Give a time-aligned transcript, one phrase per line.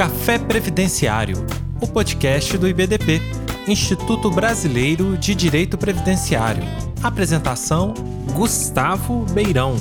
[0.00, 1.44] Café Previdenciário,
[1.78, 3.20] o podcast do IBDP,
[3.68, 6.62] Instituto Brasileiro de Direito Previdenciário.
[7.02, 7.92] Apresentação:
[8.32, 9.76] Gustavo Beirão.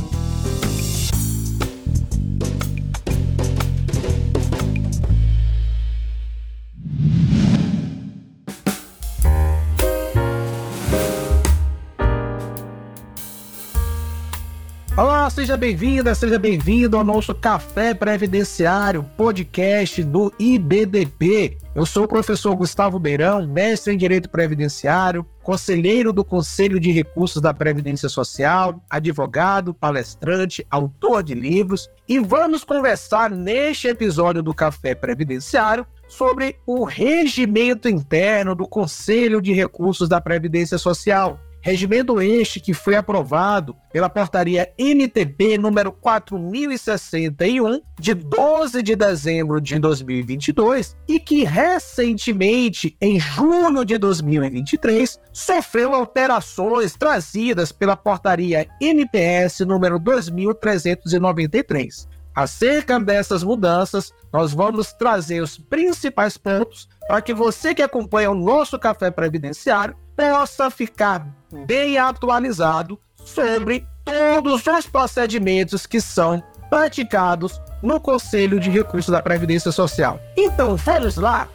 [15.49, 21.57] Seja bem-vinda, seja bem-vindo ao nosso Café Previdenciário, podcast do IBDP.
[21.73, 27.41] Eu sou o professor Gustavo Beirão, mestre em Direito Previdenciário, conselheiro do Conselho de Recursos
[27.41, 34.93] da Previdência Social, advogado, palestrante, autor de livros e vamos conversar neste episódio do Café
[34.93, 42.73] Previdenciário sobre o regimento interno do Conselho de Recursos da Previdência Social Regimento este que
[42.73, 51.43] foi aprovado pela portaria NTP número 4061 de 12 de dezembro de 2022 e que
[51.43, 62.07] recentemente, em junho de 2023, sofreu alterações trazidas pela portaria NPS número 2393.
[62.33, 68.35] Acerca dessas mudanças, nós vamos trazer os principais pontos para que você que acompanha o
[68.35, 71.25] nosso café previdenciário possa ficar
[71.65, 79.71] bem atualizado sobre todos os procedimentos que são praticados no Conselho de Recursos da Previdência
[79.71, 80.19] Social.
[80.37, 81.49] Então, vamos lá!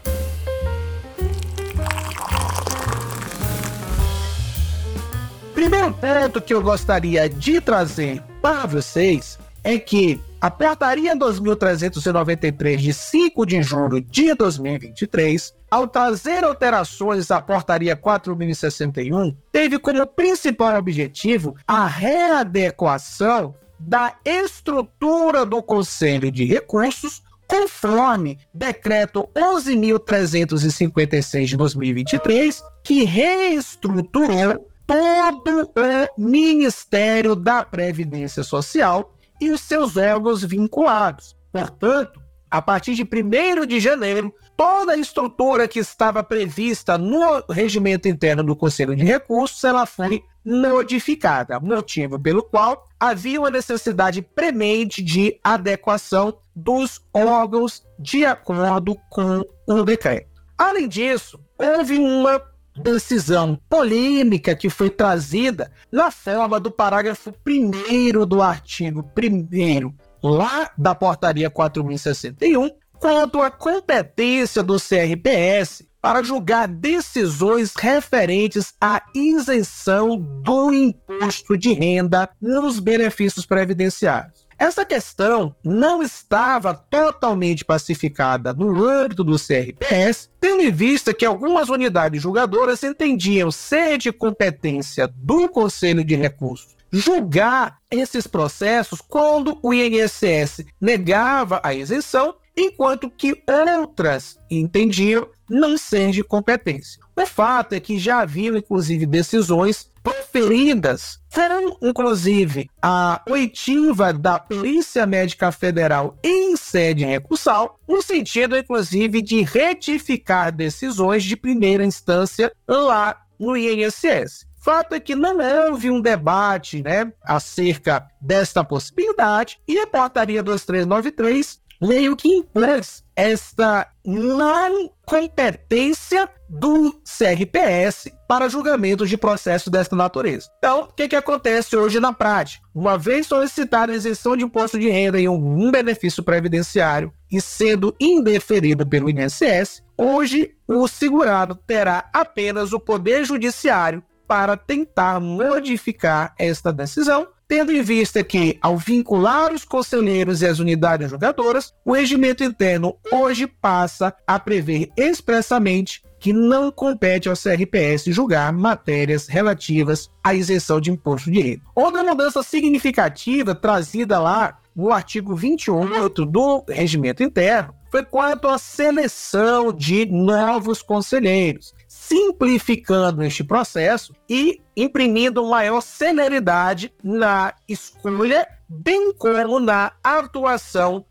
[5.54, 12.92] Primeiro ponto que eu gostaria de trazer para vocês é que a Portaria 2393 de
[12.92, 21.56] 5 de julho de 2023, ao trazer alterações à Portaria 4061, teve como principal objetivo
[21.66, 34.68] a readequação da estrutura do Conselho de Recursos conforme Decreto 11.356 de 2023, que reestruturou
[34.86, 41.36] todo o Ministério da Previdência Social e os seus órgãos vinculados.
[41.52, 48.06] Portanto, a partir de 1 de janeiro, toda a estrutura que estava prevista no regimento
[48.06, 55.02] interno do Conselho de Recursos, ela foi modificada, motivo pelo qual havia uma necessidade premente
[55.02, 60.28] de adequação dos órgãos de acordo com o decreto.
[60.56, 62.40] Além disso, houve uma
[62.76, 70.94] decisão polêmica que foi trazida na forma do parágrafo 1 do artigo 1 lá da
[70.94, 81.56] portaria 4061 quanto à competência do CRPS para julgar decisões referentes à isenção do imposto
[81.56, 84.43] de renda nos benefícios previdenciários.
[84.58, 91.68] Essa questão não estava totalmente pacificada no âmbito do CRPS, tendo em vista que algumas
[91.68, 99.74] unidades julgadoras entendiam ser de competência do Conselho de Recursos julgar esses processos quando o
[99.74, 107.02] INSS negava a isenção, enquanto que outras entendiam não ser de competência.
[107.16, 109.90] O fato é que já haviam, inclusive, decisões
[110.34, 119.22] proferidas foram, inclusive, a oitiva da Polícia Médica Federal em sede recursal, no sentido, inclusive,
[119.22, 124.44] de retificar decisões de primeira instância lá no INSS.
[124.60, 131.60] Fato é que não houve um debate né, acerca desta possibilidade e a portaria 2393
[131.80, 140.48] meio que impôs esta não competência do CRPS para julgamento de processos desta natureza.
[140.58, 142.64] Então, o que, que acontece hoje na prática?
[142.72, 147.94] Uma vez solicitada a isenção de imposto de renda em um benefício previdenciário e sendo
[148.00, 156.72] indeferido pelo INSS, hoje o segurado terá apenas o poder judiciário para tentar modificar esta
[156.72, 162.42] decisão tendo em vista que, ao vincular os conselheiros e as unidades julgadoras, o regimento
[162.42, 170.32] interno hoje passa a prever expressamente que não compete ao CRPS julgar matérias relativas à
[170.32, 171.60] isenção de imposto de renda.
[171.74, 179.70] Outra mudança significativa trazida lá no artigo 28 do regimento interno foi quanto à seleção
[179.70, 189.92] de novos conselheiros simplificando este processo e imprimindo maior celeridade na escolha, bem como na
[190.02, 191.04] atuação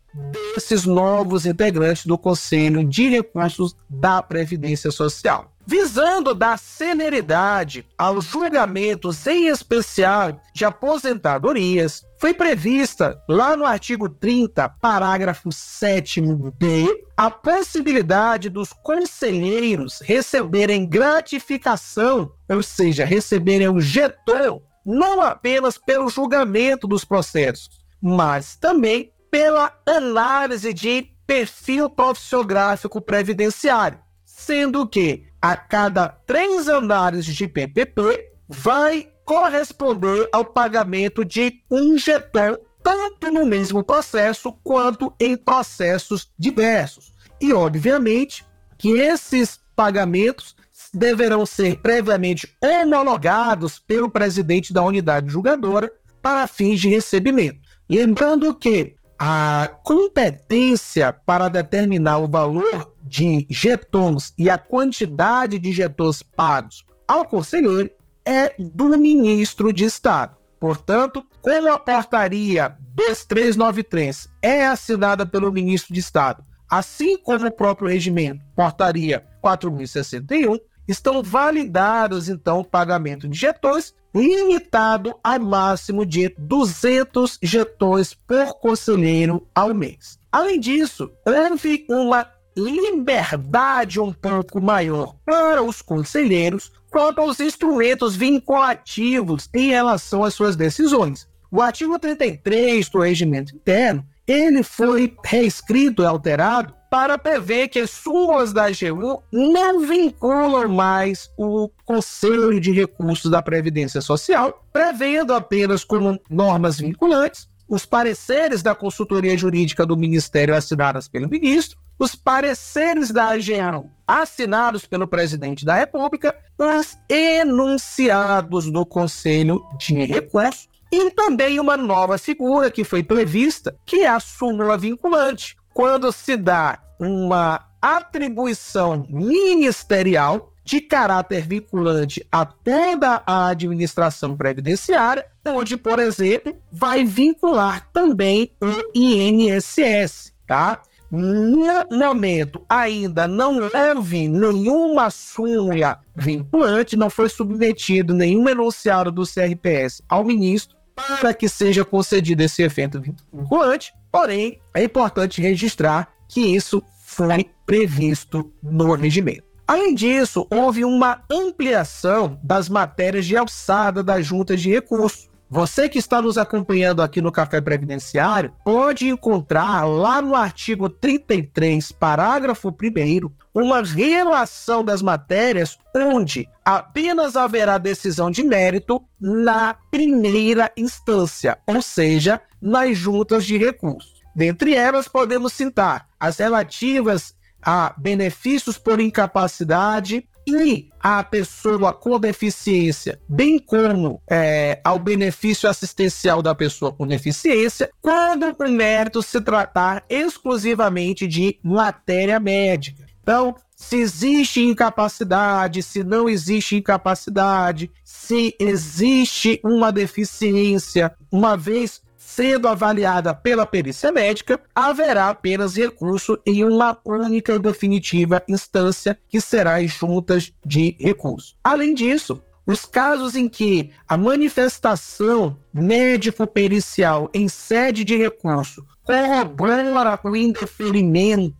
[0.54, 5.50] desses novos integrantes do Conselho de Recursos da Previdência Social.
[5.66, 14.68] Visando dar celeridade aos julgamentos, em especial de aposentadorias, foi prevista lá no artigo 30,
[14.68, 25.78] parágrafo 7b, a possibilidade dos conselheiros receberem gratificação, ou seja, receberem o jeton, não apenas
[25.78, 27.70] pelo julgamento dos processos,
[28.02, 37.48] mas também pela análise de perfil profissiográfico previdenciário, sendo que a cada três andares de
[37.48, 46.30] PPP vai corresponder ao pagamento de um jeton, tanto no mesmo processo quanto em processos
[46.38, 47.12] diversos.
[47.40, 48.46] E, obviamente,
[48.78, 50.54] que esses pagamentos
[50.92, 55.92] deverão ser previamente homologados pelo presidente da unidade julgadora
[56.22, 57.58] para fins de recebimento.
[57.90, 66.22] Lembrando que a competência para determinar o valor de getons e a quantidade de getons
[66.22, 67.90] pagos ao conselheiro
[68.24, 70.36] é do ministro de Estado.
[70.58, 77.88] Portanto, como a portaria 2393 é assinada pelo ministro de Estado, assim como o próprio
[77.88, 87.38] regimento, portaria 4061, estão validados então o pagamento de getões limitado a máximo de 200
[87.42, 90.18] getões por conselheiro ao mês.
[90.30, 99.48] Além disso, houve uma liberdade um pouco maior para os conselheiros quanto aos instrumentos vinculativos
[99.52, 101.28] em relação às suas decisões.
[101.50, 107.90] O artigo 33 do regimento interno, ele foi reescrito e alterado para prever que as
[107.90, 115.82] súmulas da AGU não vinculam mais o Conselho de Recursos da Previdência Social, prevendo apenas
[115.82, 123.10] como normas vinculantes os pareceres da consultoria jurídica do Ministério assinadas pelo ministro, os pareceres
[123.10, 131.58] da AGU assinados pelo presidente da República, os enunciados do Conselho de Recursos e também
[131.58, 137.66] uma nova figura que foi prevista, que é a súmula vinculante, quando se dá uma
[137.80, 147.86] atribuição ministerial de caráter vinculante a toda a administração previdenciária, onde, por exemplo, vai vincular
[147.92, 150.80] também o INSS, tá?
[151.10, 153.58] No momento ainda não
[153.94, 160.74] houve nenhuma súmula vinculante, não foi submetido nenhum enunciado do CRPS ao ministro
[161.20, 168.52] para que seja concedido esse evento vinculante, porém é importante registrar que isso foi previsto
[168.60, 169.44] no regimento.
[169.68, 175.32] Além disso, houve uma ampliação das matérias de alçada das juntas de recurso.
[175.48, 181.92] Você que está nos acompanhando aqui no Café Previdenciário pode encontrar lá no artigo 33,
[181.92, 191.56] parágrafo 1, uma relação das matérias onde apenas haverá decisão de mérito na primeira instância,
[191.64, 194.13] ou seja, nas juntas de recurso.
[194.34, 203.18] Dentre elas, podemos citar as relativas a benefícios por incapacidade e a pessoa com deficiência,
[203.26, 210.04] bem como é, ao benefício assistencial da pessoa com deficiência, quando o mérito se tratar
[210.08, 213.04] exclusivamente de matéria médica.
[213.22, 222.02] Então, se existe incapacidade, se não existe incapacidade, se existe uma deficiência, uma vez
[222.34, 229.40] sendo avaliada pela perícia médica, haverá apenas recurso em uma única e definitiva instância, que
[229.40, 231.54] será as juntas de recurso.
[231.62, 240.34] Além disso, os casos em que a manifestação médico-pericial em sede de recurso corrobora o
[240.34, 241.54] indeferimento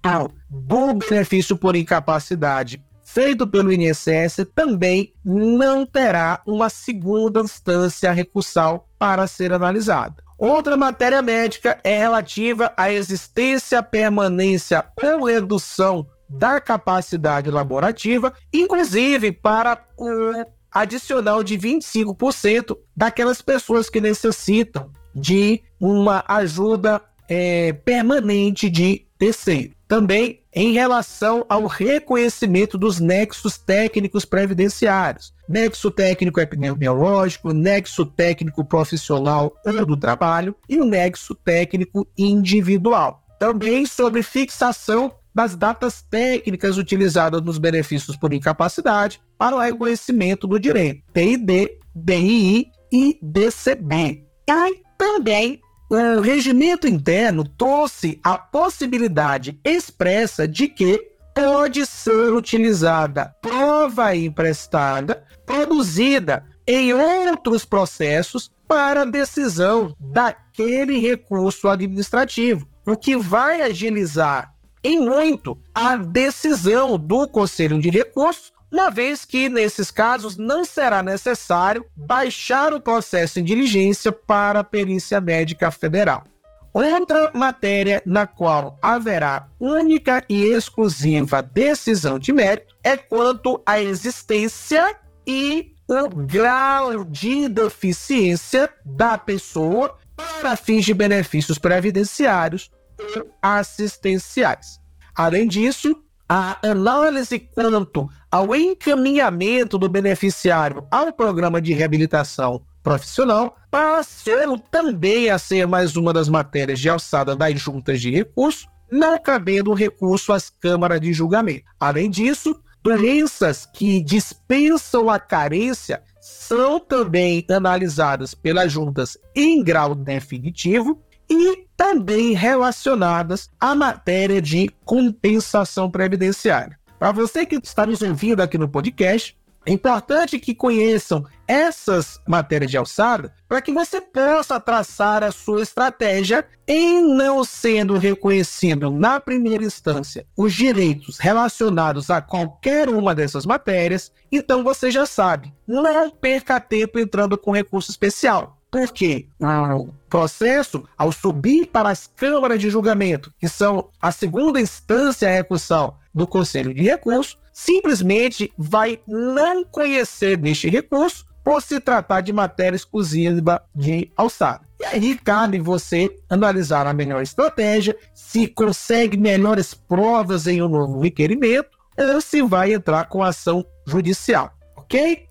[0.50, 9.26] do benefício por incapacidade feito pelo INSS também não terá uma segunda instância recursal para
[9.28, 10.16] ser analisada.
[10.44, 19.82] Outra matéria médica é relativa à existência, permanência ou redução da capacidade laborativa, inclusive para
[19.96, 29.73] o adicional de 25% daquelas pessoas que necessitam de uma ajuda é, permanente de terceiro.
[29.86, 39.54] Também em relação ao reconhecimento dos nexos técnicos previdenciários, nexo técnico epidemiológico, nexo técnico profissional
[39.86, 43.22] do trabalho e o nexo técnico individual.
[43.38, 50.58] Também sobre fixação das datas técnicas utilizadas nos benefícios por incapacidade para o reconhecimento do
[50.58, 54.24] direito, PID, DII e DCB.
[54.48, 55.60] E também
[55.94, 66.44] o regimento interno trouxe a possibilidade expressa de que pode ser utilizada prova emprestada produzida
[66.66, 75.96] em outros processos para decisão daquele recurso administrativo, o que vai agilizar em muito a
[75.96, 82.80] decisão do Conselho de Recursos, uma vez que, nesses casos, não será necessário baixar o
[82.80, 86.24] processo em diligência para a Perícia Médica Federal.
[86.72, 94.96] Outra matéria na qual haverá única e exclusiva decisão de mérito é quanto à existência
[95.24, 99.96] e o grau de deficiência da pessoa
[100.40, 104.80] para fins de benefícios previdenciários ou assistenciais.
[105.14, 105.96] Além disso,
[106.28, 115.38] a análise quanto ao encaminhamento do beneficiário ao programa de reabilitação profissional passou também a
[115.38, 120.50] ser mais uma das matérias de alçada das juntas de recurso, não cabendo recurso às
[120.50, 121.62] câmaras de julgamento.
[121.78, 131.00] Além disso, doenças que dispensam a carência são também analisadas pelas juntas em grau definitivo
[131.30, 136.76] e também relacionadas à matéria de compensação previdenciária.
[136.98, 139.36] Para você que está nos ouvindo aqui no podcast,
[139.66, 145.62] é importante que conheçam essas matérias de alçada para que você possa traçar a sua
[145.62, 153.46] estratégia em não sendo reconhecido na primeira instância os direitos relacionados a qualquer uma dessas
[153.46, 154.12] matérias.
[154.30, 158.58] Então você já sabe, não perca tempo entrando com recurso especial.
[158.70, 165.28] Porque o processo, ao subir para as câmaras de julgamento, que são a segunda instância
[165.28, 172.22] a recursão do Conselho de Recurso, simplesmente vai não conhecer deste recurso por se tratar
[172.22, 174.62] de matéria exclusiva de alçada.
[174.80, 181.00] E aí cabe você analisar a melhor estratégia, se consegue melhores provas em um novo
[181.00, 185.28] requerimento ou se vai entrar com ação judicial, ok?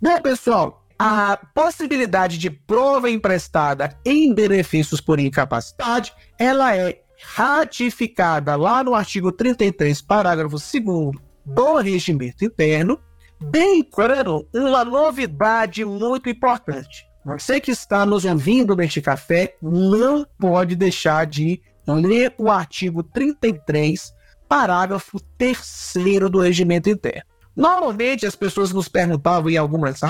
[0.00, 8.82] Bom, pessoal, a possibilidade de prova emprestada em benefícios por incapacidade, ela é ratificada lá
[8.82, 12.98] no artigo 33, parágrafo 2 do regimento interno,
[13.40, 17.06] bem claro, uma novidade muito importante.
[17.24, 24.12] Você que está nos ouvindo neste café não pode deixar de ler o artigo 33,
[24.48, 25.90] parágrafo 3
[26.30, 27.22] do regimento interno.
[27.54, 30.00] Normalmente as pessoas nos perguntavam em algumas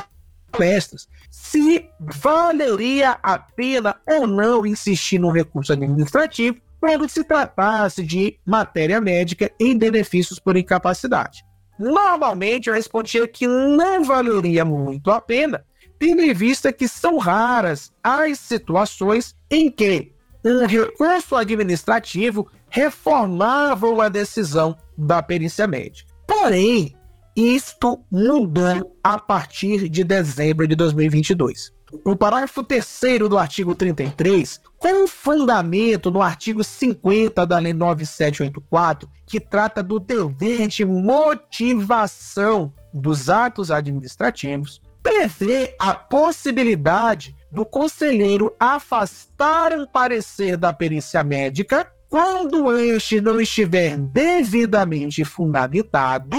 [0.50, 8.38] palestras se valeria a pena ou não insistir no recurso administrativo quando se tratasse de
[8.44, 11.44] matéria médica em benefícios por incapacidade.
[11.78, 15.64] Normalmente eu respondia que não valeria muito a pena,
[15.98, 20.12] tendo em vista que são raras as situações em que
[20.44, 26.12] um recurso administrativo reformava a decisão da perícia médica.
[26.26, 26.96] Porém,
[27.34, 31.75] isto mudou a partir de dezembro de 2022.
[32.04, 39.38] O parágrafo 3 do artigo 33, com fundamento no artigo 50 da Lei 9784, que
[39.38, 49.86] trata do dever de motivação dos atos administrativos, prevê a possibilidade do conselheiro afastar um
[49.86, 56.36] parecer da perícia médica quando este não estiver devidamente fundamentado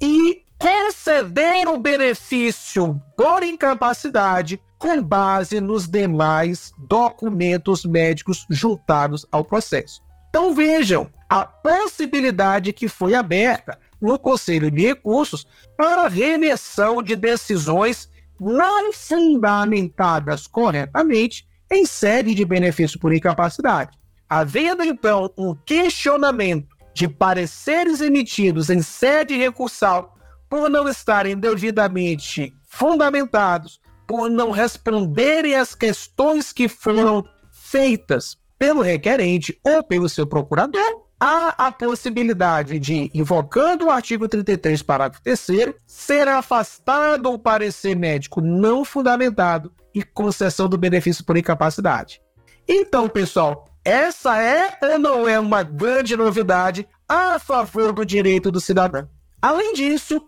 [0.00, 10.02] e conceder o benefício por incapacidade com base nos demais documentos médicos juntados ao processo.
[10.28, 18.10] Então vejam a possibilidade que foi aberta no Conselho de Recursos para remissão de decisões
[18.38, 23.98] não fundamentadas corretamente em sede de benefício por incapacidade.
[24.28, 30.16] Havendo então um questionamento de pareceres emitidos em sede recursal
[30.50, 39.58] por não estarem devidamente fundamentados, por não responderem às questões que foram feitas pelo requerente
[39.64, 46.26] ou pelo seu procurador, há a possibilidade de, invocando o artigo 33, parágrafo 3, ser
[46.26, 52.20] afastado o parecer médico não fundamentado e concessão do benefício por incapacidade.
[52.68, 58.60] Então, pessoal, essa é ou não é uma grande novidade a favor do direito do
[58.60, 59.08] cidadão?
[59.40, 60.22] Além disso,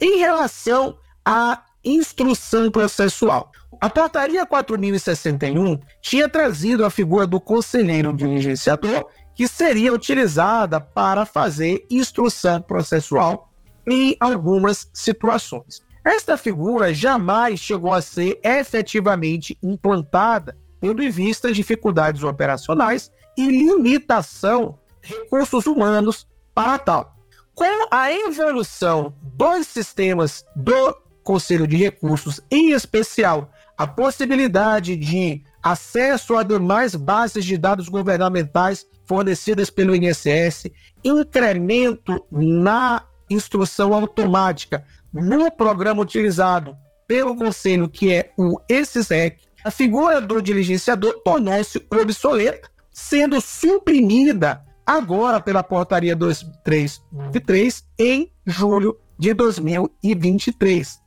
[0.00, 3.50] Em relação à instrução processual,
[3.80, 11.86] a portaria 4061 tinha trazido a figura do conselheiro diligenciador, que seria utilizada para fazer
[11.90, 13.50] instrução processual
[13.86, 15.82] em algumas situações.
[16.04, 23.46] Esta figura jamais chegou a ser efetivamente implantada, tendo em vista as dificuldades operacionais e
[23.46, 27.16] limitação de recursos humanos para tal.
[27.54, 36.36] Com a evolução dos sistemas do Conselho de Recursos, em especial a possibilidade de acesso
[36.36, 40.70] a demais bases de dados governamentais fornecidas pelo INSS,
[41.04, 50.20] incremento na instrução automática no programa utilizado pelo Conselho, que é o ESISEC, a figura
[50.20, 61.00] do diligenciador tornou-se obsoleta, sendo suprimida agora pela portaria 2393 em julho de 2023.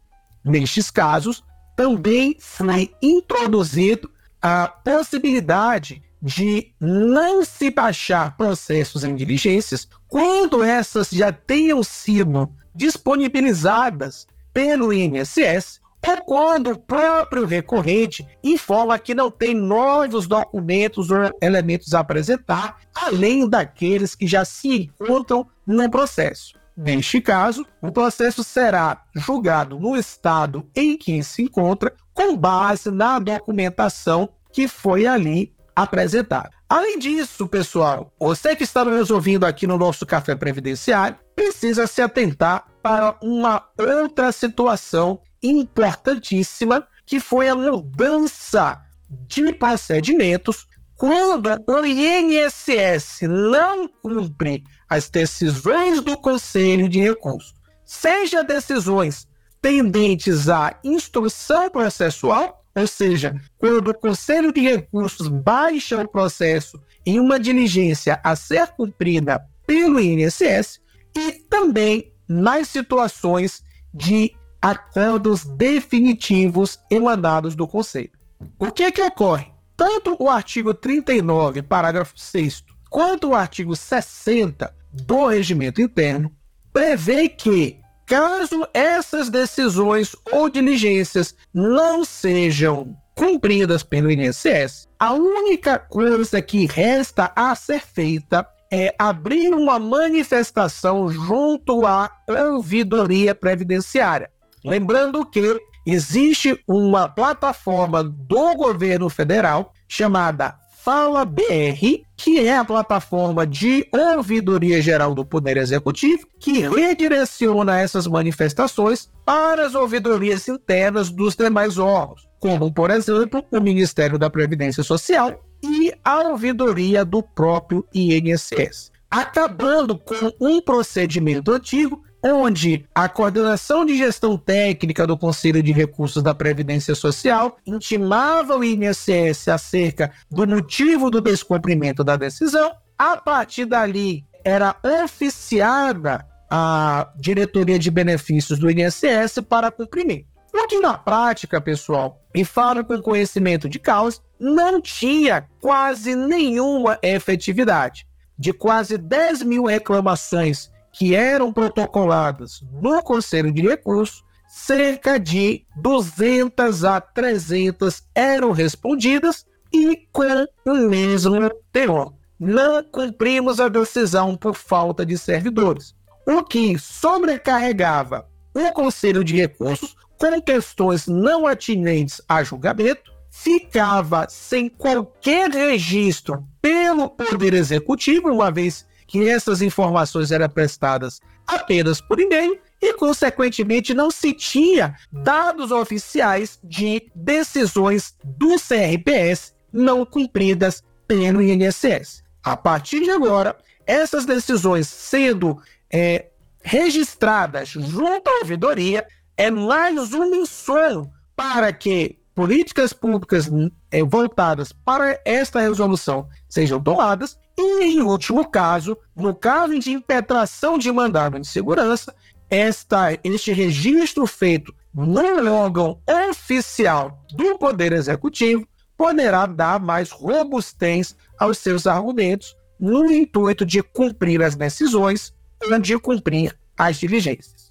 [0.43, 1.43] Nestes casos,
[1.75, 4.11] também foi introduzido
[4.41, 14.27] a possibilidade de não se baixar processos em diligências quando essas já tenham sido disponibilizadas
[14.53, 21.93] pelo INSS ou quando o próprio recorrente informa que não tem novos documentos ou elementos
[21.93, 26.55] a apresentar, além daqueles que já se encontram no processo.
[26.75, 33.19] Neste caso, o processo será julgado no estado em que se encontra, com base na
[33.19, 36.49] documentação que foi ali apresentada.
[36.67, 42.01] Além disso, pessoal, você que está nos ouvindo aqui no nosso Café Previdenciário, precisa se
[42.01, 48.82] atentar para uma outra situação importantíssima, que foi a mudança
[49.27, 57.53] de procedimentos quando o INSS não cumpre as decisões do Conselho de Recursos,
[57.84, 59.27] seja decisões
[59.62, 67.19] tendentes à instrução processual, ou seja, quando o Conselho de Recursos baixa o processo em
[67.19, 70.83] uma diligência a ser cumprida pelo INSS,
[71.15, 78.12] e também nas situações de acordos definitivos emanados do Conselho.
[78.58, 79.52] O que é que ocorre?
[79.76, 86.32] Tanto o artigo 39, parágrafo 6 quanto o artigo 60 do regimento interno
[86.71, 96.39] prevê que caso essas decisões ou diligências não sejam cumpridas pelo INSS, a única coisa
[96.39, 102.09] que resta a ser feita é abrir uma manifestação junto à
[102.55, 104.31] ouvidoria previdenciária.
[104.65, 113.45] Lembrando que existe uma plataforma do governo federal chamada Fala BR, que é a plataforma
[113.45, 121.36] de ouvidoria geral do Poder Executivo, que redireciona essas manifestações para as ouvidorias internas dos
[121.36, 127.88] demais órgãos, como, por exemplo, o Ministério da Previdência Social e a ouvidoria do próprio
[127.93, 135.71] INSS, acabando com um procedimento antigo onde a coordenação de gestão técnica do Conselho de
[135.71, 142.73] Recursos da Previdência Social intimava o INSS acerca do motivo do descumprimento da decisão.
[142.97, 150.33] A partir dali, era oficiada a diretoria de benefícios do INSS para cumprimento.
[150.53, 156.99] O que na prática, pessoal, e falo com conhecimento de causa, não tinha quase nenhuma
[157.01, 158.07] efetividade.
[158.37, 166.85] De quase 10 mil reclamações que eram protocoladas no Conselho de Recursos, cerca de 200
[166.85, 172.13] a 300 eram respondidas e com o mesmo teor.
[172.39, 175.95] Não cumprimos a decisão por falta de servidores,
[176.27, 184.69] o que sobrecarregava o Conselho de Recursos com questões não atinentes a julgamento, ficava sem
[184.69, 192.57] qualquer registro pelo Poder Executivo, uma vez que essas informações eram prestadas apenas por e-mail
[192.81, 202.23] e, consequentemente, não se tinha dados oficiais de decisões do CRPS não cumpridas pelo INSS.
[202.41, 206.27] A partir de agora, essas decisões sendo é,
[206.63, 209.05] registradas junto à ouvidoria
[209.38, 213.50] é mais um ensino para que políticas públicas
[213.91, 220.78] é, voltadas para esta resolução sejam tomadas e, em último caso, no caso de impetração
[220.78, 222.13] de mandado de segurança,
[222.50, 231.58] esta, este registro feito no órgão oficial do Poder Executivo poderá dar mais robustez aos
[231.58, 237.62] seus argumentos no intuito de cumprir as decisões ou de cumprir as diligências.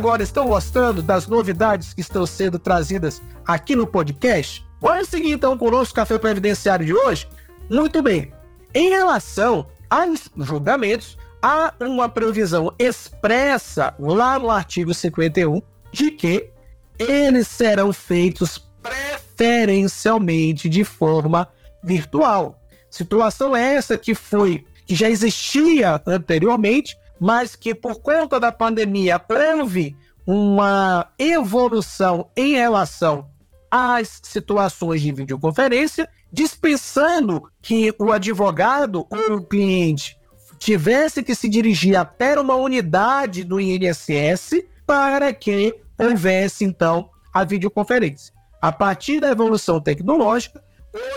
[0.05, 4.62] Agora estão gostando das novidades que estão sendo trazidas aqui no podcast?
[4.79, 7.27] Vamos seguir então com o nosso café previdenciário de hoje?
[7.71, 8.31] Muito bem.
[8.75, 16.51] Em relação aos julgamentos, há uma previsão expressa lá no artigo 51 de que
[16.99, 21.49] eles serão feitos preferencialmente de forma
[21.83, 22.61] virtual.
[22.90, 29.20] Situação essa que foi que já existia anteriormente, mas que por conta da pandemia
[29.59, 29.96] houve
[30.27, 33.29] uma evolução em relação
[33.70, 40.16] às situações de videoconferência, dispensando que o advogado ou o cliente
[40.59, 48.33] tivesse que se dirigir até uma unidade do INSS para que houvesse então a videoconferência.
[48.62, 50.62] A partir da evolução tecnológica,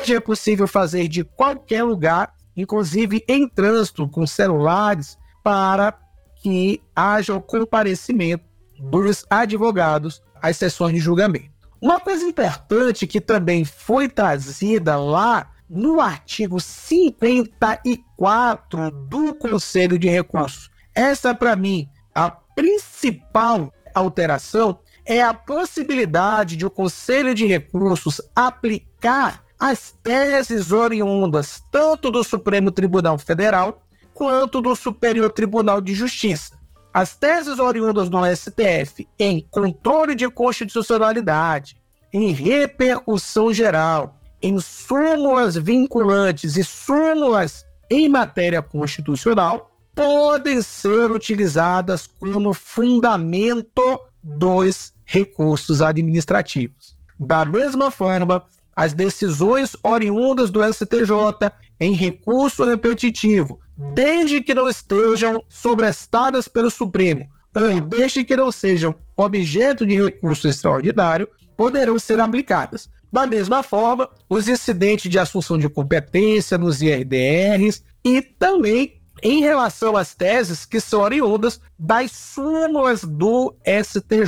[0.01, 5.97] hoje é possível fazer de qualquer lugar, inclusive em trânsito com celulares, para
[6.35, 8.43] que haja o comparecimento
[8.77, 11.49] dos advogados às sessões de julgamento.
[11.81, 20.69] Uma coisa importante que também foi trazida lá no artigo 54 do Conselho de Recursos.
[20.93, 29.45] Essa, para mim, a principal alteração é a possibilidade de o Conselho de Recursos aplicar
[29.57, 33.81] as teses oriundas tanto do Supremo Tribunal Federal
[34.17, 36.57] quanto do Superior Tribunal de Justiça.
[36.91, 41.77] As teses oriundas do STF em controle de constitucionalidade,
[42.11, 52.55] em repercussão geral, em súmulas vinculantes e súmulas em matéria constitucional podem ser utilizadas como
[52.55, 56.97] fundamento dos recursos administrativos.
[57.19, 58.43] Da mesma forma,
[58.75, 63.59] as decisões oriundas do STJ em recurso repetitivo,
[63.93, 70.47] desde que não estejam sobrestadas pelo Supremo, ou desde que não sejam objeto de recurso
[70.47, 72.89] extraordinário, poderão ser aplicadas.
[73.11, 79.95] Da mesma forma, os incidentes de assunção de competência nos IRDRs e também em relação
[79.95, 84.27] às teses que são oriundas das súmulas do STJ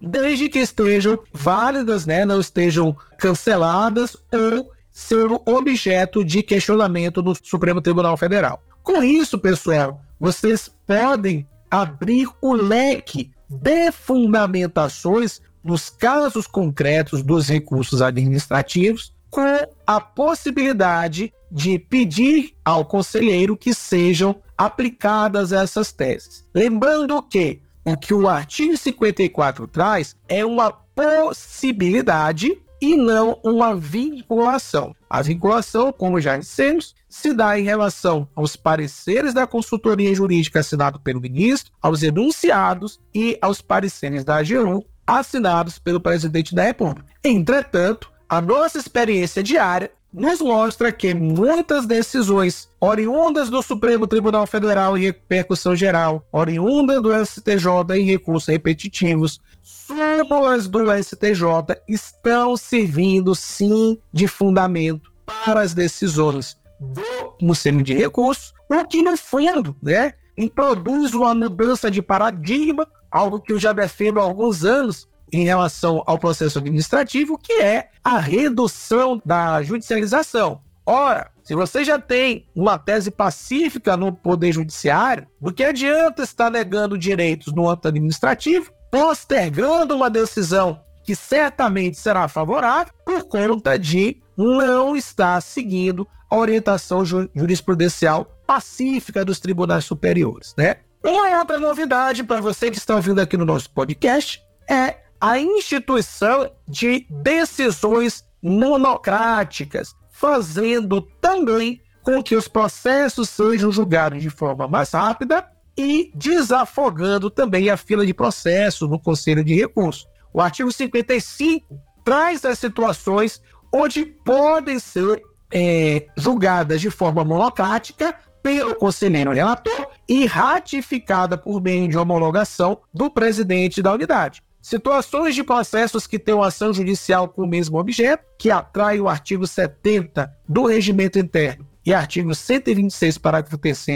[0.00, 7.80] desde que estejam válidas, né, não estejam canceladas ou ser objeto de questionamento do Supremo
[7.80, 8.60] Tribunal Federal.
[8.82, 18.02] Com isso, pessoal, vocês podem abrir o leque de fundamentações nos casos concretos dos recursos
[18.02, 26.44] administrativos com a possibilidade de pedir ao conselheiro que sejam aplicadas essas teses.
[26.52, 34.94] Lembrando que o que o artigo 54 traz é uma possibilidade e não uma vinculação.
[35.08, 41.00] A vinculação, como já dissemos, se dá em relação aos pareceres da consultoria jurídica assinado
[41.00, 47.06] pelo ministro, aos enunciados e aos pareceres da AGU assinados pelo presidente da República.
[47.24, 54.96] Entretanto, a nossa experiência diária nos mostra que muitas decisões oriundas do Supremo Tribunal Federal
[54.96, 63.98] em repercussão geral, oriundas do STJ em recursos repetitivos, súmulas do STJ estão servindo sim
[64.10, 65.12] de fundamento
[65.44, 71.90] para as decisões do Conselho de Recursos, o que no fundo, né, introduz uma mudança
[71.90, 77.36] de paradigma, algo que eu já defendo há alguns anos em relação ao processo administrativo,
[77.36, 80.62] que é a redução da judicialização.
[80.86, 86.50] Ora, se você já tem uma tese pacífica no Poder Judiciário, do que adianta estar
[86.50, 94.20] negando direitos no âmbito administrativo, postergando uma decisão que certamente será favorável por conta de
[94.36, 100.76] não estar seguindo a orientação jurisprudencial pacífica dos tribunais superiores, né?
[101.02, 106.50] Uma outra novidade para você que está ouvindo aqui no nosso podcast é a instituição
[106.66, 115.46] de decisões monocráticas, fazendo também com que os processos sejam julgados de forma mais rápida
[115.78, 120.08] e desafogando também a fila de processos no Conselho de Recursos.
[120.34, 123.40] O artigo 55 traz as situações
[123.72, 131.86] onde podem ser é, julgadas de forma monocrática pelo conselheiro relator e ratificada por meio
[131.86, 134.42] de homologação do presidente da unidade.
[134.60, 139.46] Situações de processos que têm ação judicial com o mesmo objeto, que atrai o artigo
[139.46, 143.86] 70 do Regimento Interno e artigo 126, parágrafo 3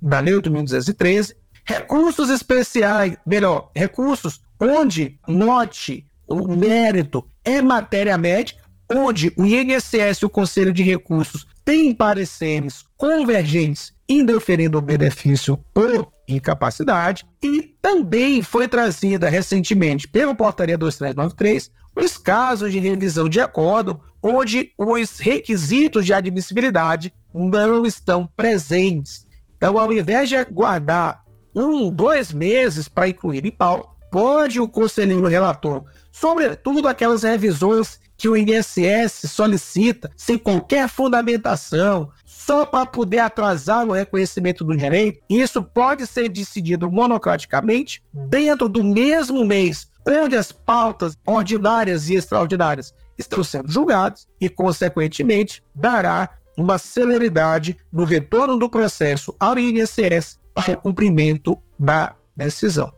[0.00, 1.34] da 8.213,
[1.64, 10.26] recursos especiais, melhor, recursos onde note o mérito é matéria médica, onde o INSS e
[10.26, 18.66] o Conselho de Recursos têm pareceres convergentes indeferindo o benefício por incapacidade e também foi
[18.66, 26.12] trazida recentemente pela portaria 2393 os casos de revisão de acordo onde os requisitos de
[26.12, 29.26] admissibilidade não estão presentes.
[29.60, 31.22] Então, ao invés de guardar
[31.54, 38.26] um, dois meses para incluir em pau, pode o conselheiro relator, sobretudo aquelas revisões que
[38.26, 45.62] o INSS solicita sem qualquer fundamentação, só para poder atrasar o reconhecimento do direito, isso
[45.62, 53.44] pode ser decidido monocraticamente dentro do mesmo mês onde as pautas ordinárias e extraordinárias estão
[53.44, 61.58] sendo julgadas e, consequentemente, dará uma celeridade no retorno do processo ao INSS para cumprimento
[61.78, 62.92] da decisão.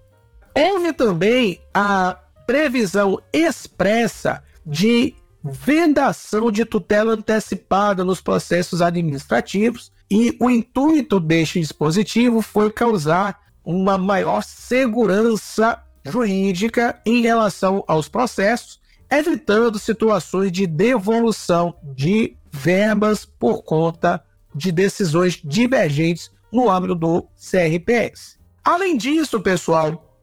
[0.55, 10.51] Houve também a previsão expressa de vedação de tutela antecipada nos processos administrativos e o
[10.51, 20.51] intuito deste dispositivo foi causar uma maior segurança jurídica em relação aos processos, evitando situações
[20.51, 24.23] de devolução de verbas por conta
[24.55, 28.39] de decisões divergentes no âmbito do CRPS.
[28.63, 30.21] Além disso, pessoal,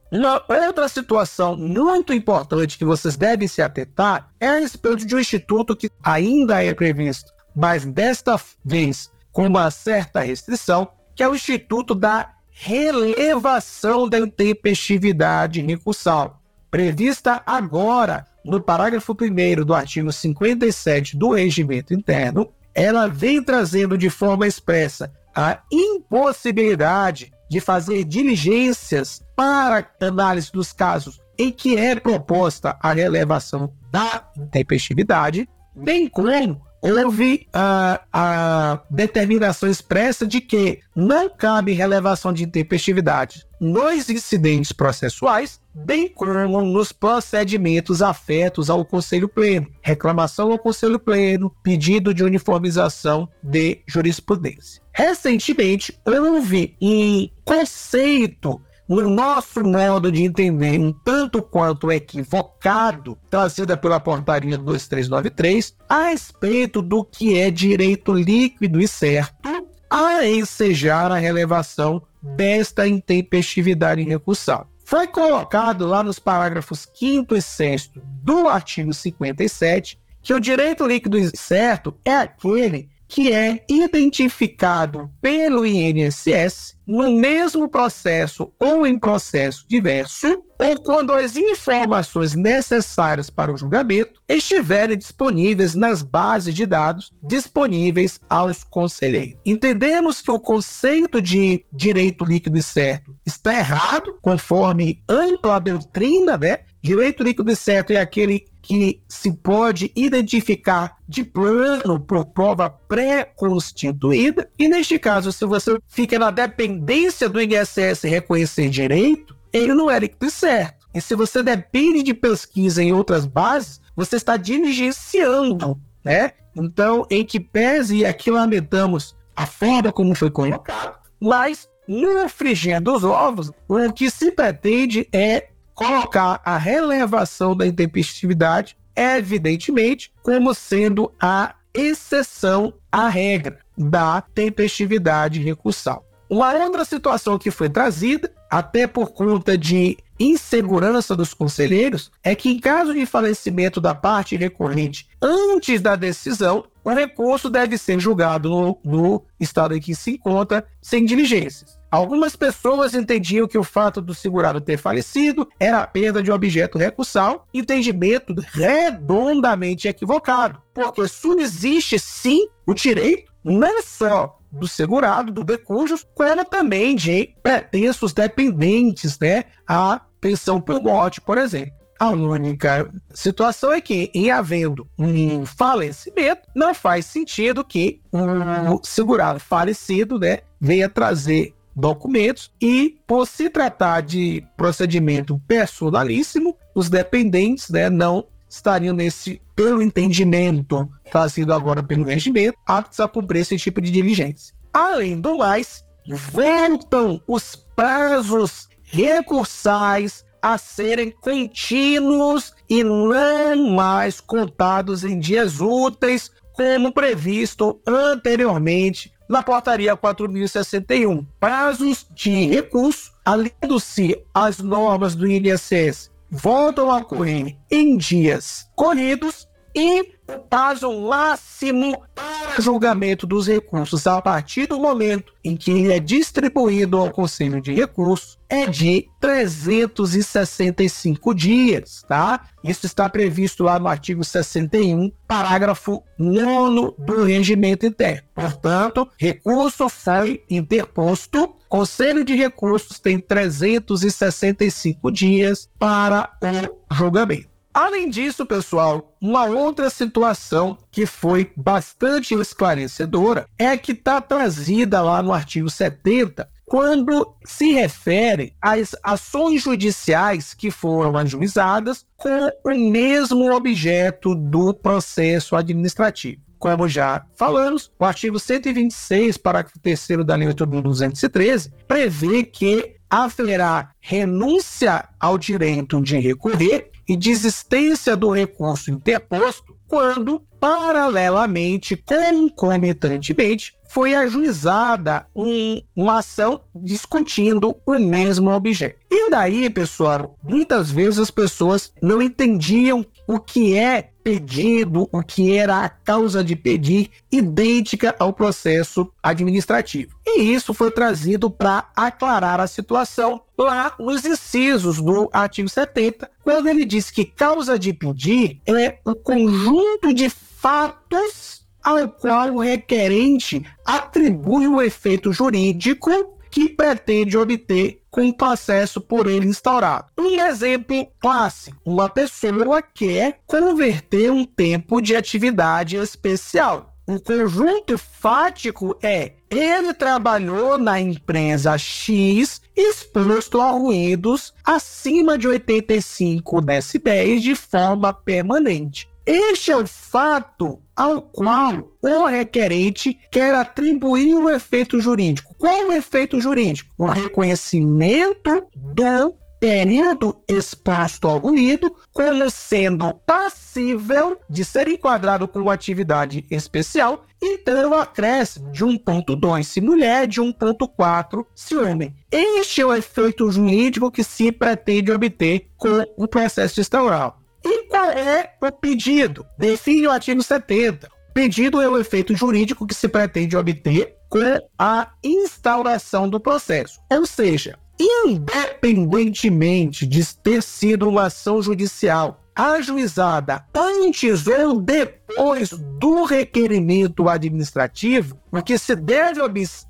[0.47, 5.75] outra situação muito importante que vocês devem se atentar é a respeito de um instituto
[5.75, 11.93] que ainda é previsto, mas desta vez com uma certa restrição, que é o Instituto
[11.93, 16.38] da Relevação da Intempestividade Recursal,
[16.69, 24.09] prevista agora no parágrafo 1 do artigo 57 do Regimento Interno, ela vem trazendo de
[24.09, 32.77] forma expressa a impossibilidade de fazer diligências para análise dos casos em que é proposta
[32.81, 41.73] a relevação da intempestividade, bem como houve a, a determinação expressa de que não cabe
[41.73, 50.51] relevação de intempestividade nos incidentes processuais, bem como nos procedimentos afetos ao Conselho Pleno, reclamação
[50.51, 54.81] ao Conselho Pleno, pedido de uniformização de jurisprudência.
[54.93, 63.99] Recentemente, houve um conceito no nosso modo de entender, um tanto quanto equivocado, trazida pela
[63.99, 69.58] portaria 2393, a respeito do que é direito líquido e certo
[69.89, 74.67] a ensejar a relevação desta intempestividade irrecursável.
[74.85, 77.91] Foi colocado lá nos parágrafos 5 e 6
[78.23, 86.77] do artigo 57 que o direito líquido certo é aquele que é identificado pelo INSS
[86.85, 94.21] no mesmo processo ou em processo diverso, ou quando as informações necessárias para o julgamento
[94.27, 99.39] estiverem disponíveis nas bases de dados disponíveis aos conselheiros.
[99.45, 106.59] Entendemos que o conceito de direito líquido e certo está errado, conforme ampla doutrina, né?
[106.81, 114.49] Direito líquido certo é aquele que se pode identificar de plano por prova pré-constituída.
[114.57, 119.99] E neste caso, se você fica na dependência do INSS reconhecer direito, ele não é
[119.99, 120.87] líquido certo.
[120.93, 126.31] E se você depende de pesquisa em outras bases, você está diligenciando, né?
[126.55, 132.81] Então, em que pese, e aqui lamentamos a forma como foi colocado, mas no frigir
[132.81, 135.48] dos ovos, o que se pretende é
[135.79, 146.05] colocar a relevação da intempestividade, evidentemente, como sendo a exceção à regra da tempestividade recursal.
[146.29, 152.49] Uma outra situação que foi trazida, até por conta de insegurança dos conselheiros, é que
[152.49, 158.49] em caso de falecimento da parte recorrente antes da decisão, o recurso deve ser julgado
[158.49, 161.78] no, no estado em que se encontra sem diligências.
[161.91, 166.35] Algumas pessoas entendiam que o fato do segurado ter falecido era a perda de um
[166.35, 175.43] objeto recursal, entendimento redondamente equivocado, porque subsiste sim o direito não só do segurado, do
[175.43, 181.73] decujus, como também de pretensos dependentes, né, a pensão por morte, por exemplo.
[181.99, 189.39] A única situação é que, em havendo um falecimento, não faz sentido que o segurado
[189.39, 197.89] falecido né, venha trazer documentos e, por se tratar de procedimento personalíssimo, os dependentes né,
[197.89, 203.91] não estariam nesse, pelo entendimento trazido agora pelo regimento, aptos a cumprir esse tipo de
[203.91, 204.55] diligência.
[204.73, 205.83] Além do mais,
[206.31, 216.91] voltam os prazos recursais a serem contínuos e não mais contados em dias úteis, como
[216.91, 221.23] previsto anteriormente na portaria 4061.
[221.39, 229.47] Prazos de recurso, aliando-se às normas do INSS, voltam a ocorrer em dias corridos
[229.79, 235.93] e o prazo máximo para julgamento dos recursos a partir do momento em que ele
[235.93, 242.41] é distribuído ao Conselho de Recursos é de 365 dias, tá?
[242.61, 248.27] Isso está previsto lá no artigo 61, parágrafo 9 do regimento interno.
[248.35, 257.47] Portanto, recurso foi interposto, Conselho de Recursos tem 365 dias para o julgamento.
[257.79, 265.23] Além disso, pessoal, uma outra situação que foi bastante esclarecedora é que está trazida lá
[265.23, 273.49] no artigo 70, quando se refere às ações judiciais que foram ajuizadas com o mesmo
[273.49, 276.41] objeto do processo administrativo.
[276.57, 285.07] Como já falamos, o artigo 126, parágrafo 3 da Lei 8.213, prevê que haverá renúncia
[285.17, 295.81] ao direito de recorrer e desistência do recurso interposto quando, paralelamente, concomitantemente, foi ajuizada um,
[295.95, 298.99] uma ação discutindo o mesmo objeto.
[299.09, 305.55] E daí, pessoal, muitas vezes as pessoas não entendiam o que é pedido, o que
[305.55, 310.15] era a causa de pedir, idêntica ao processo administrativo.
[310.25, 316.67] E isso foi trazido para aclarar a situação lá nos incisos do artigo 70, quando
[316.69, 323.65] ele diz que causa de pedir é o conjunto de fatos ao qual o requerente
[323.85, 330.07] atribui o efeito jurídico que pretende obter com o processo por ele instaurado.
[330.17, 336.95] Um exemplo clássico: uma pessoa quer converter um tempo de atividade especial.
[337.07, 346.61] O conjunto fático é ele trabalhou na empresa X exposto a ruídos acima de 85
[346.61, 349.08] decibéis de forma permanente.
[349.31, 355.53] Este é o fato ao qual o requerente quer atribuir o efeito jurídico.
[355.55, 356.89] Qual o efeito jurídico?
[356.97, 366.43] O reconhecimento do período exposto ao ruído como sendo passível de ser enquadrado como atividade
[366.49, 372.15] especial, então acresce de 1.2 se mulher, de 1.4 se homem.
[372.31, 377.39] Este é o efeito jurídico que se pretende obter com o processo instaural.
[377.63, 379.45] E qual é o pedido?
[379.57, 381.07] Define o artigo 70.
[381.07, 386.99] O pedido é o efeito jurídico que se pretende obter com a instauração do processo.
[387.11, 397.29] Ou seja, independentemente de ter sido uma ação judicial ajuizada antes ou depois do requerimento
[397.29, 399.39] administrativo, o que se deve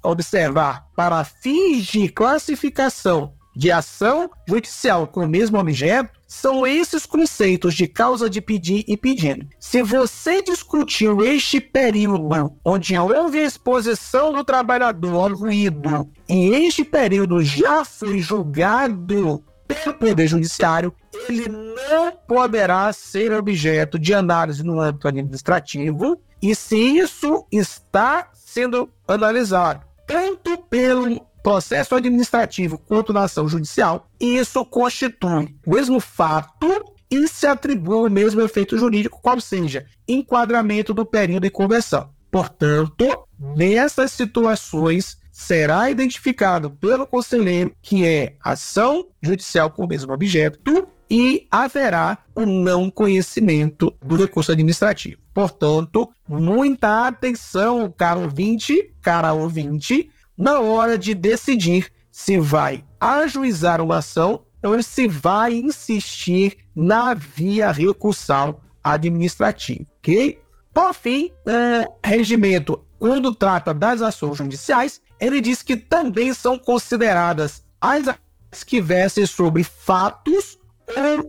[0.04, 7.74] observar para fins de classificação de ação judicial com o mesmo objeto são esses conceitos
[7.74, 9.48] de causa de pedir e pedindo.
[9.60, 17.42] Se você discutiu este período onde houve exposição do trabalhador ao ruído e este período
[17.44, 20.94] já foi julgado pelo Poder Judiciário,
[21.28, 28.90] ele não poderá ser objeto de análise no âmbito administrativo e se isso está sendo
[29.08, 37.28] analisado tanto pelo processo administrativo quanto na ação judicial, isso constitui o mesmo fato e
[37.28, 42.12] se atribui o mesmo efeito jurídico, qual seja, enquadramento do período de conversão.
[42.30, 50.88] Portanto, nessas situações, será identificado pelo conselheiro que é ação judicial com o mesmo objeto
[51.10, 55.20] e haverá o não conhecimento do recurso administrativo.
[55.34, 63.98] Portanto, muita atenção, caro ouvinte, cara ouvinte, na hora de decidir se vai ajuizar uma
[63.98, 70.40] ação ou se vai insistir na via recursal administrativa, ok?
[70.74, 77.66] Por fim, é, regimento, quando trata das ações judiciais, ele diz que também são consideradas
[77.82, 80.58] as que versem sobre fatos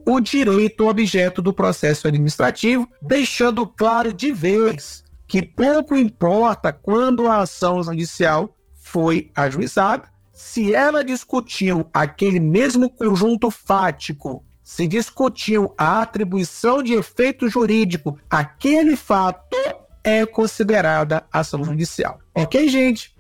[0.07, 7.27] ou o direito objeto do processo administrativo, deixando claro de vez que pouco importa quando
[7.27, 8.57] a ação judicial
[8.91, 17.49] foi ajuizada, se ela discutiu aquele mesmo conjunto fático, se discutiu a atribuição de efeito
[17.49, 19.57] jurídico, aquele fato
[20.03, 22.19] é considerada ação judicial.
[22.35, 23.15] Ok, gente?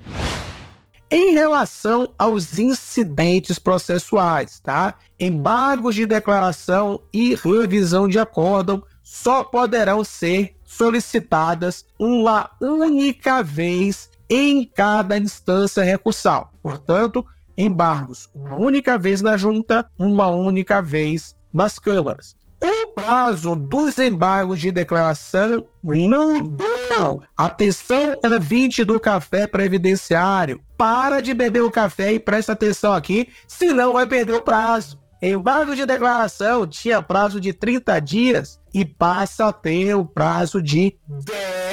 [1.08, 4.94] Em relação aos incidentes processuais, tá?
[5.18, 14.64] Embargos de declaração e revisão de acórdão só poderão ser solicitadas uma única vez em
[14.64, 16.52] cada instância recursal.
[16.62, 17.26] Portanto,
[17.58, 22.36] embargos uma única vez na junta, uma única vez nas câmaras.
[22.62, 27.22] O prazo dos embargos de declaração não deu.
[27.36, 30.60] Atenção, era 20 do café previdenciário.
[30.76, 35.00] Para de beber o café e presta atenção aqui, senão vai perder o prazo.
[35.22, 40.96] Embargo de declaração tinha prazo de 30 dias e passa a ter o prazo de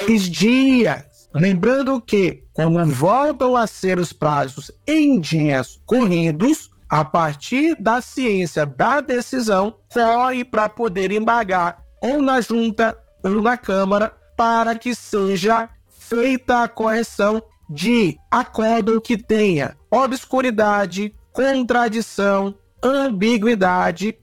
[0.05, 1.16] 10 dias.
[1.33, 8.65] Lembrando que, como voltam a ser os prazos em dias corridos, a partir da ciência
[8.65, 15.69] da decisão, corre para poder embargar ou na junta ou na Câmara para que seja
[15.89, 24.17] feita a correção de acordo que tenha obscuridade, contradição, ambiguidade,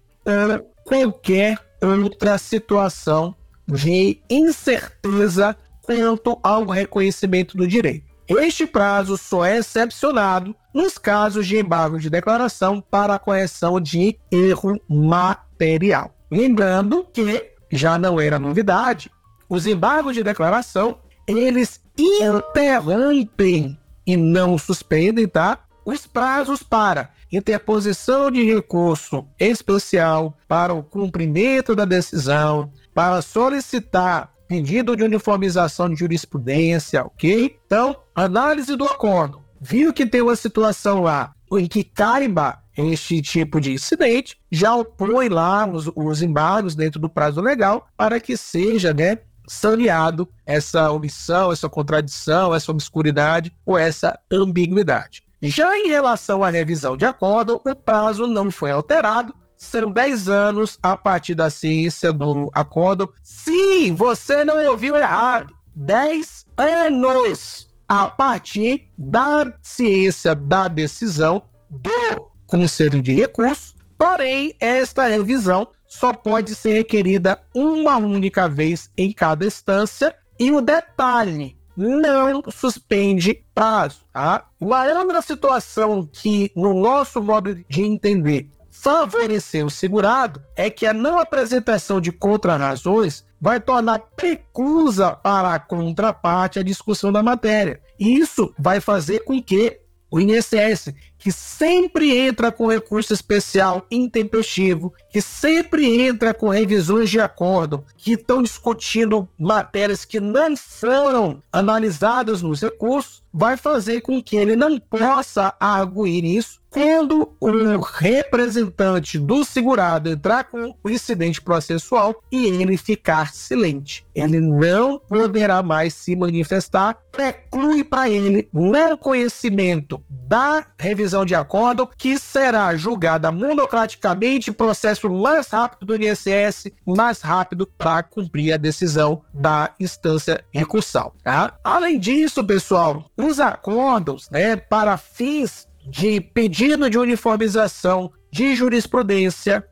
[0.85, 3.35] qualquer outra situação
[3.67, 8.14] de incerteza quanto ao reconhecimento do direito.
[8.26, 14.18] Este prazo só é excepcionado nos casos de embargo de declaração para a correção de
[14.32, 16.14] erro material.
[16.30, 19.11] Lembrando que já não era novidade,
[19.49, 25.61] os embargos de declaração eles interrompem e não suspendem, tá?
[25.85, 34.97] Os prazos para interposição de recurso especial para o cumprimento da decisão, para solicitar pedido
[34.97, 37.59] de uniformização de jurisprudência, ok?
[37.67, 39.43] Então, análise do acordo.
[39.61, 45.29] Viu que tem uma situação lá em que caiba este tipo de incidente, já opõe
[45.29, 51.53] lá os, os embargos dentro do prazo legal para que seja, né, saneado essa omissão,
[51.53, 55.23] essa contradição, essa obscuridade ou essa ambiguidade.
[55.43, 60.79] Já em relação à revisão de acordo, o prazo não foi alterado, serão 10 anos
[60.83, 63.13] a partir da ciência do acordo.
[63.23, 65.53] Sim, você não ouviu errado.
[65.75, 73.75] 10 anos a partir da ciência da decisão do Conselho de Recursos.
[73.99, 80.15] Porém, esta revisão só pode ser requerida uma única vez em cada instância.
[80.39, 84.05] E o detalhe, não suspende prazo.
[84.13, 84.47] Tá?
[84.61, 88.51] Uma situação que, no nosso modo de entender,
[88.85, 95.59] favorecer o segurado é que a não apresentação de contrarrazões vai tornar precusa para a
[95.59, 97.80] contraparte a discussão da matéria.
[97.99, 99.80] Isso vai fazer com que
[100.11, 107.19] o INSS, que sempre entra com recurso especial intempestivo, que sempre entra com revisões de
[107.19, 114.37] acordo, que estão discutindo matérias que não foram analisadas nos recursos, vai fazer com que
[114.37, 122.21] ele não possa arguir isso quando o representante do segurado entrar com o incidente processual
[122.33, 124.05] e ele ficar silente.
[124.12, 131.89] Ele não poderá mais se manifestar, preclui para ele o conhecimento da revisão de acordo,
[131.99, 139.23] que será julgada monocraticamente, processo mais rápido do INSS, mais rápido para cumprir a decisão
[139.33, 141.15] da instância recursal.
[141.23, 141.55] Tá?
[141.63, 149.64] Além disso, pessoal, os acordos né, para fins de pedido de uniformização de jurisprudência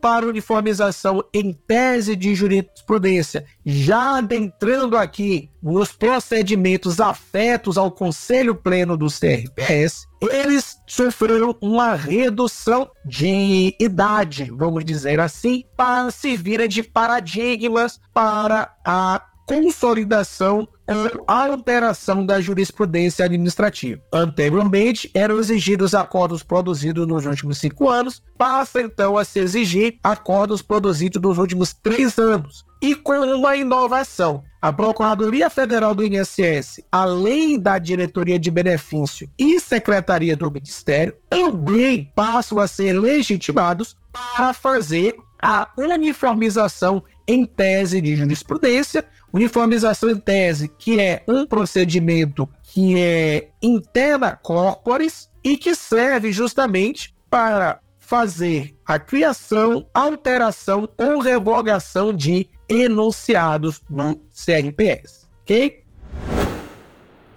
[0.00, 8.96] para uniformização em tese de jurisprudência, já adentrando aqui nos procedimentos afetos ao Conselho Pleno
[8.96, 17.98] do CRPS, eles sofreram uma redução de idade, vamos dizer assim, para servir de paradigmas
[18.14, 24.02] para a consolidação ou alteração da jurisprudência administrativa.
[24.12, 30.62] Anteriormente, eram exigidos acordos produzidos nos últimos cinco anos, passa então a se exigir acordos
[30.62, 32.64] produzidos nos últimos três anos.
[32.82, 39.58] E com uma inovação, a Procuradoria Federal do INSS, além da Diretoria de Benefício e
[39.58, 48.16] Secretaria do Ministério, também passam a ser legitimados para fazer a uniformização em tese de
[48.16, 56.32] jurisprudência, uniformização em tese, que é um procedimento que é interna corporis e que serve
[56.32, 65.84] justamente para fazer a criação, alteração ou revogação de enunciados no CRPS, ok?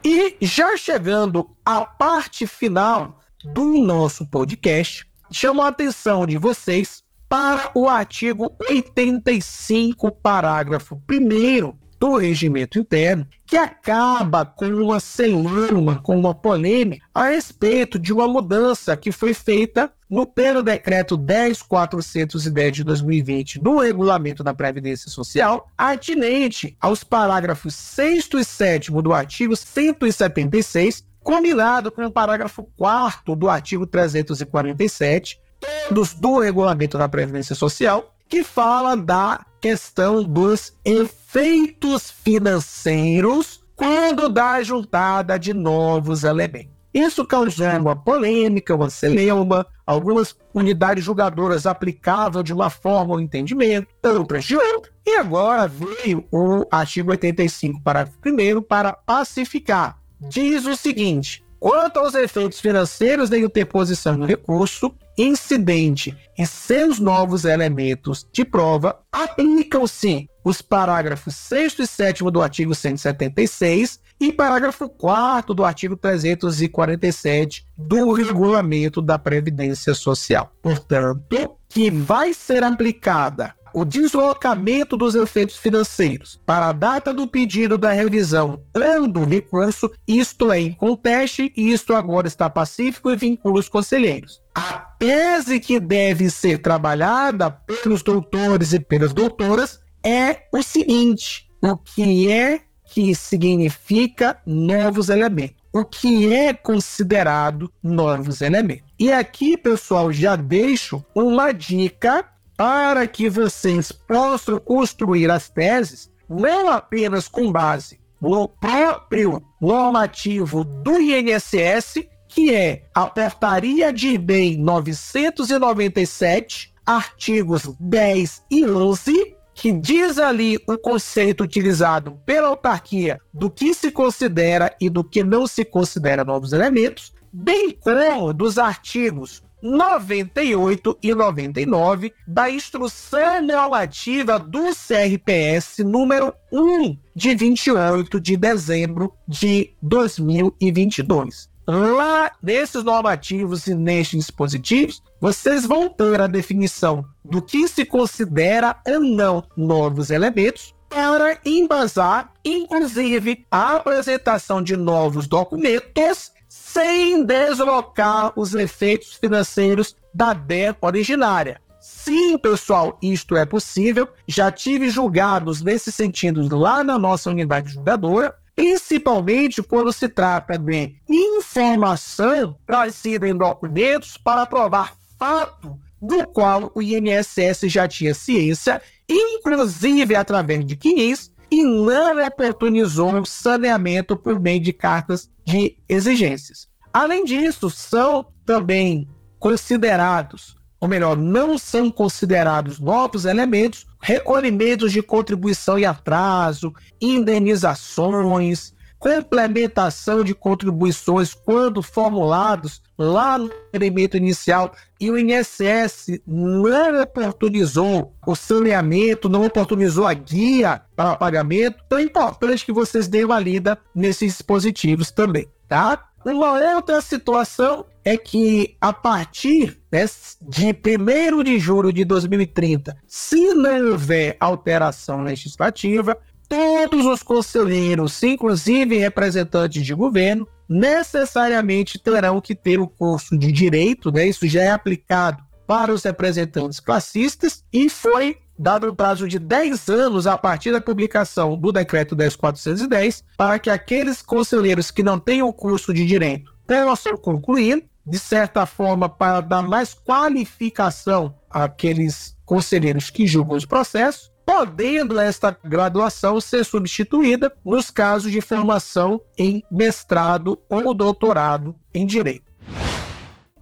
[0.04, 7.72] E já chegando à parte final do nosso podcast, chamo a atenção de vocês para
[7.76, 16.34] o artigo 85, parágrafo 1 do regimento interno, que acaba com uma celeuma, com uma
[16.34, 23.60] polêmica a respeito de uma mudança que foi feita no pelo decreto 10410 de 2020
[23.60, 31.92] do regulamento da Previdência Social, atinente aos parágrafos 6 e 7 do artigo 176, combinado
[31.92, 38.96] com o parágrafo 4 do artigo 347 todos do regulamento da Previdência Social, que fala
[38.96, 46.80] da questão dos efeitos financeiros quando dá juntada de novos elementos.
[46.94, 53.88] Isso causou uma polêmica, uma celeuma, algumas unidades julgadoras aplicavam de uma forma o entendimento,
[54.04, 54.92] outras de outra.
[55.06, 60.00] E agora veio o artigo 85, parágrafo 1 para pacificar.
[60.20, 64.92] Diz o seguinte: quanto aos efeitos financeiros da interposição do recurso,
[65.22, 70.30] incidente e seus novos elementos de prova, aplicam-se.
[70.46, 78.12] Os parágrafos 6 e 7 do artigo 176 e parágrafo 4 do artigo 347 do
[78.12, 80.52] regulamento da Previdência Social.
[80.62, 87.78] Portanto, que vai ser aplicada o deslocamento dos efeitos financeiros para a data do pedido
[87.78, 93.16] da revisão ou do recurso, isto é, em conteste, e isto agora está pacífico e
[93.16, 94.42] vincula os conselheiros.
[94.56, 101.78] A tese que deve ser trabalhada pelos doutores e pelas doutoras é o seguinte: o
[101.78, 105.58] que é que significa novos elementos?
[105.72, 108.86] O que é considerado novos elementos?
[108.98, 112.26] E aqui, pessoal, já deixo uma dica
[112.58, 121.00] para que vocês possam construir as teses não apenas com base no próprio normativo do
[121.00, 130.58] INSS, que é a Portaria de Bem 997, artigos 10 e 11, que diz ali
[130.66, 136.24] o conceito utilizado pela autarquia do que se considera e do que não se considera
[136.24, 146.34] novos elementos, bem como dos artigos 98 e 99 da Instrução Normativa do CRPS número
[146.54, 151.49] 1 de 28 de dezembro de 2022.
[151.72, 158.76] Lá nesses normativos e nestes dispositivos, vocês vão ter a definição do que se considera
[158.88, 168.56] ou não novos elementos para embasar, inclusive, a apresentação de novos documentos sem deslocar os
[168.56, 171.62] efeitos financeiros da DER originária.
[171.80, 174.08] Sim, pessoal, isto é possível.
[174.28, 180.98] Já tive julgados nesse sentido lá na nossa unidade julgadora, principalmente quando se trata de
[181.10, 190.14] informação trazida em documentos para provar fato do qual o INSS já tinha ciência, inclusive
[190.14, 196.68] através de CNIS, e não oportunizou o saneamento por meio de cartas de exigências.
[196.92, 199.08] Além disso, são também
[199.40, 210.24] considerados, ou melhor, não são considerados novos elementos, recolhimentos de contribuição e atraso, indenizações, complementação
[210.24, 219.30] de contribuições quando formulados lá no requerimento inicial e o INSS não oportunizou o saneamento,
[219.30, 224.34] não oportunizou a guia para pagamento, então é importante que vocês deem uma lida nesses
[224.34, 226.06] dispositivos também, tá?
[226.26, 230.04] Uma outra situação é que a partir né,
[230.42, 238.98] de 1 de julho de 2030, se não houver alteração legislativa, todos os conselheiros, inclusive
[238.98, 244.26] representantes de governo, necessariamente terão que ter o curso de direito, né?
[244.26, 249.88] Isso já é aplicado para os representantes classistas e foi dado um prazo de 10
[249.88, 255.48] anos a partir da publicação do decreto 10410 para que aqueles conselheiros que não tenham
[255.48, 263.10] o curso de direito possam concluir, de certa forma, para dar mais qualificação àqueles conselheiros
[263.10, 270.60] que julgam os processos, podendo esta graduação ser substituída nos casos de formação em mestrado
[270.68, 272.52] ou doutorado em direito.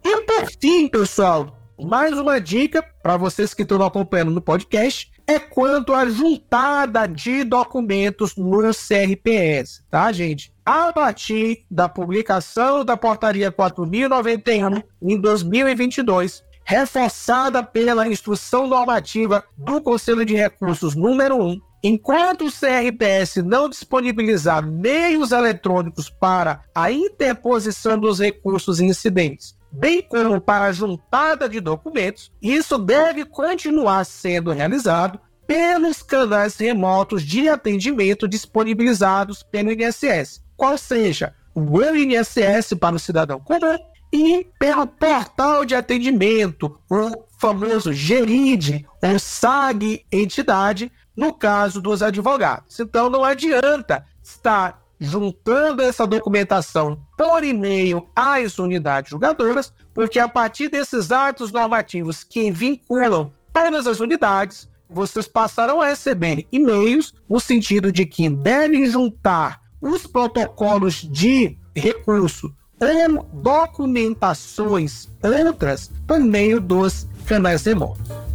[0.02, 5.38] E por fim, pessoal, mais uma dica para vocês que estão acompanhando no podcast é
[5.38, 10.54] quanto à juntada de documentos no CRPS, tá, gente?
[10.70, 20.26] A partir da publicação da portaria 4091 em 2022, reforçada pela instrução normativa do Conselho
[20.26, 28.20] de Recursos número 1, enquanto o CRPS não disponibilizar meios eletrônicos para a interposição dos
[28.20, 36.02] recursos incidentes bem como para a juntada de documentos, isso deve continuar sendo realizado pelos
[36.02, 43.78] canais remotos de atendimento disponibilizados pelo INSS, qual seja o INSS para o cidadão comum
[44.12, 52.80] e pelo portal de atendimento, o famoso GERID, ou SAG entidade, no caso dos advogados.
[52.80, 60.70] Então não adianta estar juntando essa documentação por e-mail às unidades julgadoras, porque a partir
[60.70, 67.92] desses atos normativos que vinculam todas as unidades, vocês passarão a receber e-mails no sentido
[67.92, 77.66] de que devem juntar os protocolos de recurso ou documentações outras por meio dos canais
[77.66, 78.28] remotos.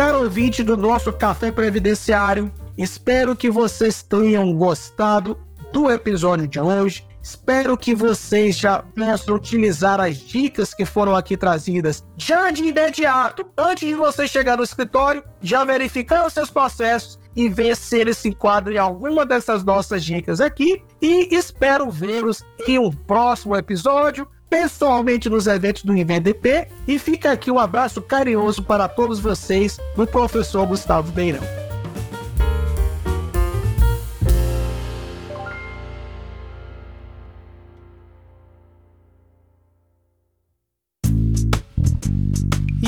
[0.00, 5.36] caro ouvinte do nosso Café Previdenciário, espero que vocês tenham gostado
[5.74, 7.06] do episódio de hoje.
[7.22, 13.46] Espero que vocês já possam utilizar as dicas que foram aqui trazidas já de imediato,
[13.56, 18.16] antes de você chegar no escritório, já verificar os seus processos e ver se eles
[18.16, 20.82] se enquadram em alguma dessas nossas dicas aqui.
[21.00, 27.50] E espero vê-los em um próximo episódio pessoalmente nos eventos do IVDP e fica aqui
[27.52, 31.69] um abraço carinhoso para todos vocês do professor Gustavo Beirão.